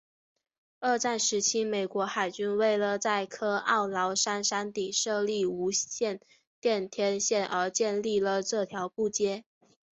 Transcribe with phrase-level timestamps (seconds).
[0.79, 6.19] 二战时期美国海军为了在科奥劳山山顶设立无线
[6.59, 9.15] 电天线而建立了这条步道。